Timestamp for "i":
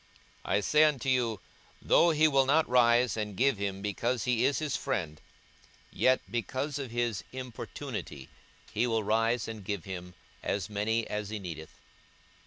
0.55-0.59